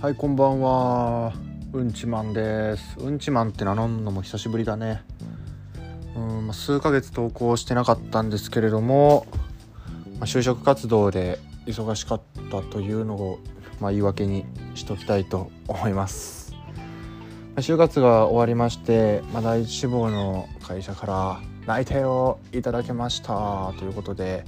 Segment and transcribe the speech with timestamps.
[0.00, 1.34] はいこんばんは。
[1.74, 2.98] うんちマンです。
[2.98, 5.02] うんちマンって名乗るのも久しぶりだね。
[6.16, 9.26] うん、まあ、数ヶ月投稿してなかったんですけれども、
[10.18, 13.40] まあ、就職活動で忙しかったというのを、
[13.78, 16.60] まあ、言い訳にしときたいと思います、ま
[17.56, 24.46] あ、就活が終わりまして、まあ、第一志望の会社から内定をいただけましたということで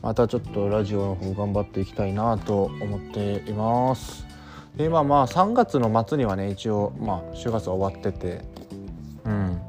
[0.00, 4.27] またちょっとラジオの方頑張っていきたいなと思っています。
[4.78, 8.40] で今まあ3月の末にはね一応まあ就活は終わってて。
[9.24, 9.60] うん。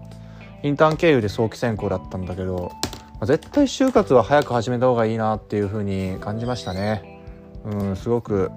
[0.62, 7.22] インターン経由で早期選考だったんだけど、まあ、絶対就活は早く始めた方がいいなっていう風に感じましたね。
[7.66, 8.52] うんすごく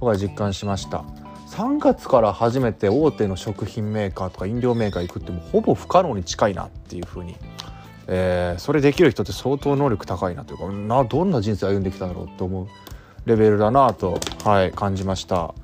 [0.00, 1.04] 僕は実感しました。
[1.48, 7.36] 3月から初めて大手の食品メーカーとか飲料メーカー行くってもうほぼ不可能に近いなっていう風に。
[8.06, 12.66] えーそれできる人って相当能力高いなというかなどんな人生歩んできたんだろうって思う。
[13.26, 15.54] レベルだなと、はい、感じました。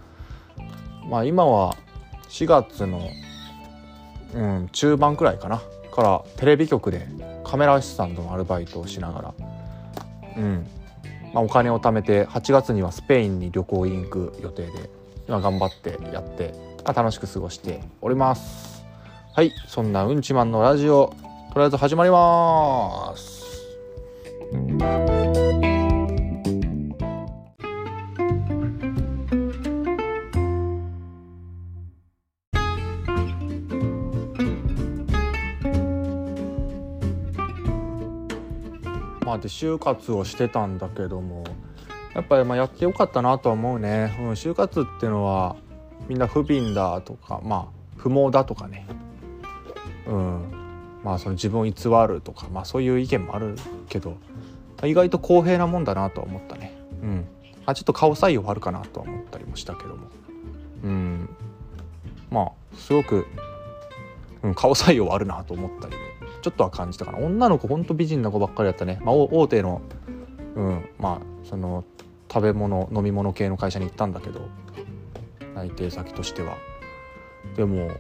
[1.09, 1.77] まあ今は
[2.29, 3.09] 4月の、
[4.35, 5.63] うん、中盤くらいかな
[5.95, 7.09] からテレビ局で
[7.45, 9.35] カメラアシスタントのアルバイトをしながら、
[10.37, 10.67] うん
[11.33, 14.91] まあ、お金を貯めて8月にはスペインに旅行に行く予定で
[15.27, 16.55] 今頑張ってやって、
[16.85, 18.85] まあ、楽しく過ごしております。
[19.35, 21.15] はいそんなうんちマンのラジオ
[21.53, 23.39] とりあえず始まります。
[39.29, 41.45] まあで就活をしてたんだけども
[42.15, 45.55] やっぱりまあやってよかったなとは思うね、うん、就活っていうのは
[46.09, 47.67] みんな不憫だとかまあ
[47.99, 48.87] 不毛だとかね。
[50.07, 50.59] うん
[51.05, 51.73] まあその自分を偽
[52.09, 53.57] るとかまあそういう意見もある
[53.91, 54.17] けど、
[54.83, 56.75] 意外と公平なもんだなとは思ったね。
[57.03, 57.25] うん。
[57.67, 60.07] あちょっと顔採用あるかなとは思ったりもしたけども。
[60.85, 61.29] うん。
[62.31, 63.27] まあすごく、
[64.43, 66.08] うん、顔採用あるなと思ったりも。
[66.43, 67.19] ちょっとは感じたかな。
[67.19, 69.83] 女の子ほんと美人な子ばっかりだったね、まあ、大手の
[70.55, 71.85] うんまあその
[72.33, 74.49] 食べ物飲み物系の会社に行ったんだけど
[75.55, 76.57] 内定先としては。
[77.57, 77.91] でも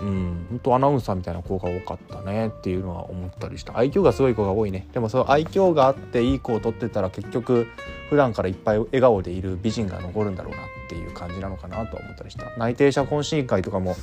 [0.00, 2.48] うん本当アナウンサーみたいな子が多かったね。
[2.48, 3.76] っていうのは思ったりした。
[3.76, 4.86] 愛嬌がすごい子が多いね。
[4.92, 7.66] でもその愛嬌があっていい子を取ってたら結局
[8.08, 12.56] 普段からいっぱい笑顔でいる美人が残るんだろうなっていう感じなのかなと思ったりした。
[12.56, 13.96] 内定者懇親会とかも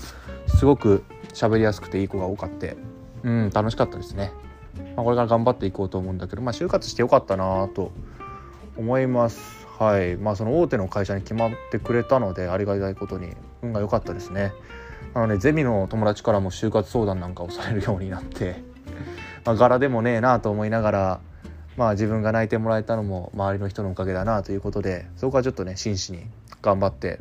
[0.48, 1.04] すごく
[1.34, 2.76] 喋りやすくていい子が多かって。
[3.24, 4.32] うん楽しかったですね、
[4.96, 7.92] まあ、これから頑張っていこうと思うんだけどまあ就活してよかったなと
[8.78, 9.68] 思います。
[9.78, 10.18] はい。
[10.18, 14.52] まあその大手の会社に決まってくれたのでありがたいことに運が良かったですね。
[15.14, 18.62] なのでゼミの友達からも就活相談なんかをされるようになって
[19.46, 21.20] まあ柄でもねえなと思いながら
[21.78, 26.26] まあ自分が泣いてもらえたのも周りの人のおかげだなということでそこはちょっとね真摯に
[26.62, 27.20] 頑張って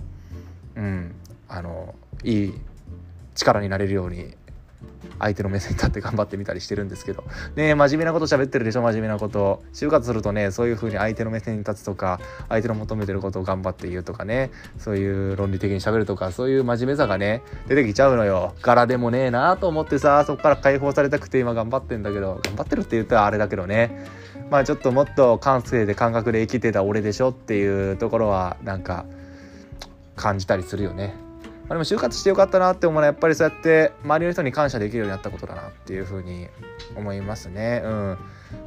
[0.77, 1.15] うん
[1.49, 1.95] あの
[2.25, 2.61] いい
[3.35, 4.37] 力になれるように
[5.19, 7.25] 相手の目線に立って頑張ってみたりしてるんですけど。
[7.57, 9.63] ねえ真面目なこと喋ってるでしょ真面目なこと。
[9.73, 14.51] 就活するとねそういう風に相手の目線に立つとか相手の求めてることを頑張って言うとかね。
[14.79, 18.55] そういう論理的に喋るとかそういう真面目さがね出てきちゃうのよ。
[18.63, 24.07] 柄でもねえなと思ってさそこから解放されたくて今頑張ってんだけど頑張ってるって言ったらあれだけどね。
[24.51, 29.05] まあちょっともっと感性で感覚で生きてた俺でしょっていうところはなんか
[30.17, 31.15] 感じたりするよね。
[31.69, 36.49] あ、でも就活してよかったなって思うのはやっぱりそうやって周りの人に感謝できるようになったことだなっていうふうに
[36.97, 37.83] 思いますね。
[37.85, 38.19] うん、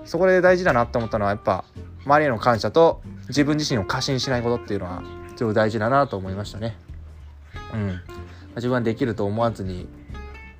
[0.05, 1.65] そこで大事だなって思ったのはやっぱ
[2.05, 5.03] 周りへの感謝と自分自身を過信しないことっていうのは
[5.35, 6.77] すごい大事だなと思いましたね。
[7.73, 8.01] うん、
[8.55, 9.87] 自分はできると思わずに、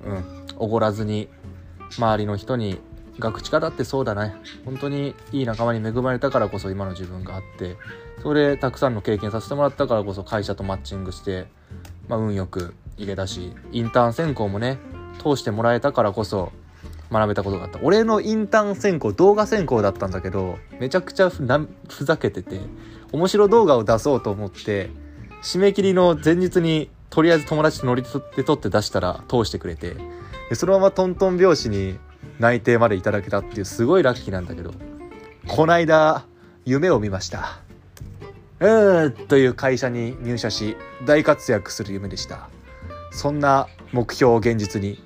[0.04, 1.28] うん、おごらずに
[1.96, 2.80] 周りの人に
[3.18, 7.76] 学知家だってそうだね本当にいい仲間に恵まれたからこそ今の自分があって
[8.22, 11.46] それでたくさんの経験させてもらったからこそ会社とマッチングして、
[12.12, 14.78] まあ、運よく行けたしインターン選考もね
[15.22, 16.52] 通してもらえたからこそ
[17.10, 17.78] 学べたことがあった。
[17.82, 22.60] 俺のインターン選考動画選考だったんだけどめちゃくちゃふざけてて
[23.12, 24.90] 面白動画を出そうと思って
[25.42, 29.96] 締め切りの前日にとりあえず友達と乗り取って撮って出したら通してくれて
[30.50, 31.98] でそのままトントン拍子に
[32.38, 34.74] 内定までいただけたっていうすごいラッキーなんだけど
[35.48, 36.26] こないだ
[36.66, 37.62] 夢を見ました。
[38.62, 42.48] うーという会社に入社し大活躍する夢でした。
[43.10, 45.02] そんな目標を現実に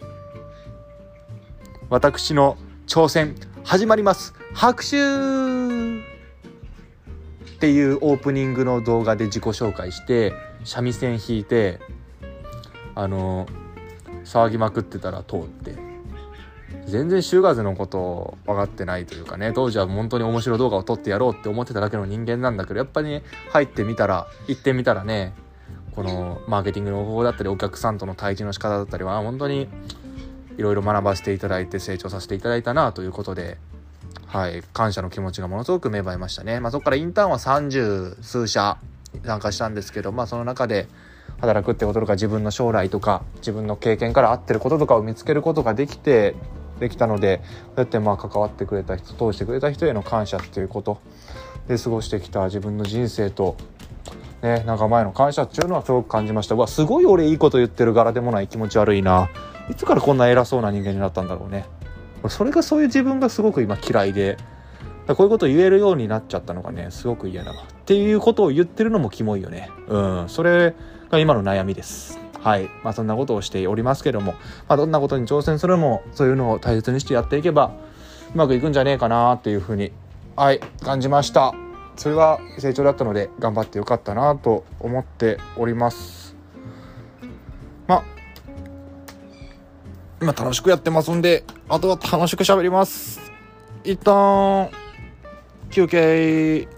[1.89, 4.35] 私の挑戦始まります。
[4.53, 4.99] 拍手!
[7.57, 11.81] っていうオープニングの動画で自己紹介して三味線弾いて
[12.95, 13.47] あの
[14.25, 15.86] 騒ぎまくってたら通って。
[16.87, 25.35] 全然就活のこと分かってないというかね当時は本当に面白い動画を撮ってやろうって思ってただけの人間なんだけどやっぱりね入ってみたら行ってみたらね
[25.95, 29.69] このマーケティングの方法だったりお客さんとの対峙の仕方だったりは本当に
[30.59, 33.59] いろいろ学ばせていただいて成長させていただいたなということで
[34.27, 36.61] はい感謝の気持ちがものすごく芽生えましたね。
[36.61, 38.79] まあそこからインターンは30数社
[39.25, 40.87] 参加したんですけどまあその中で
[41.41, 46.35] 働くってこととか自分の将来とか自分の経験から合ってることとかを見つけることができて
[46.79, 51.01] できたのでそうやってまあ関わってくれた人通してくれた人への感謝っていうこと。
[51.69, 53.57] で過ごしてきた自分の人生と
[54.41, 56.55] ね仲間への感謝っていうのはすごく感じました。
[56.55, 58.49] うわすごい俺いいこと言ってる柄でもない。
[58.49, 59.31] 気持ち悪いな。
[59.71, 61.67] いつからこんな偉そうな人間になったんだろうね。
[62.29, 64.37] それがそういう自分がすごく今嫌いで。
[65.09, 69.71] こういうこと言えるようになっちゃったのがねすごく嫌だわっていうことを言ってるのもキモいよね。
[69.87, 70.29] うん。
[70.29, 70.75] それ
[71.11, 72.26] が今の悩みです。
[72.47, 72.71] はい。
[72.85, 74.35] まあそんなことをしておりますけども、
[74.69, 77.73] まあ、どんなことに挑戦するもそういうのを大切にしてやっていけば
[78.33, 79.91] うまくいくんじゃねえかなっていうふうに
[80.37, 81.55] はい感じました。
[81.97, 86.37] それは成長だったので頑張ってよかったなと思っております。
[87.89, 88.05] まあ
[90.23, 93.21] 今楽しくやってますんであとは楽しく喋ります。
[93.83, 94.71] 一旦
[95.71, 96.76] 休憩。